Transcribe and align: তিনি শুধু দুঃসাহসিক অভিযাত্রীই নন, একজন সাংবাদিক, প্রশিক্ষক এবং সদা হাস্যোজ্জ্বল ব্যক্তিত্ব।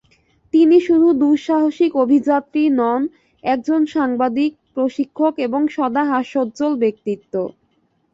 তিনি 0.53 0.77
শুধু 0.87 1.07
দুঃসাহসিক 1.21 1.91
অভিযাত্রীই 2.03 2.69
নন, 2.79 3.01
একজন 3.43 3.81
সাংবাদিক, 3.87 4.51
প্রশিক্ষক 4.75 5.33
এবং 5.47 5.61
সদা 5.75 6.03
হাস্যোজ্জ্বল 6.11 6.73
ব্যক্তিত্ব। 6.83 7.33